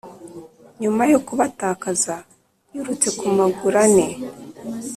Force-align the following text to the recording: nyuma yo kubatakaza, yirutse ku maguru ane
nyuma 0.81 1.03
yo 1.11 1.19
kubatakaza, 1.27 2.15
yirutse 2.71 3.07
ku 3.17 3.25
maguru 3.37 3.77
ane 3.85 4.07